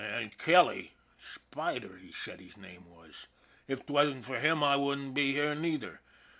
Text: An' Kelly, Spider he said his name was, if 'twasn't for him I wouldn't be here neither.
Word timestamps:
An' 0.03 0.31
Kelly, 0.39 0.93
Spider 1.15 1.95
he 1.97 2.11
said 2.11 2.39
his 2.39 2.57
name 2.57 2.87
was, 2.89 3.27
if 3.67 3.85
'twasn't 3.85 4.23
for 4.25 4.39
him 4.39 4.63
I 4.63 4.75
wouldn't 4.75 5.13
be 5.13 5.33
here 5.33 5.53
neither. 5.53 6.01